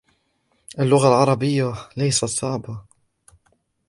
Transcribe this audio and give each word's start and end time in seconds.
اللغة 0.79 1.07
العربية 1.07 1.73
ليست 1.97 2.25
صعبة. 2.25 2.81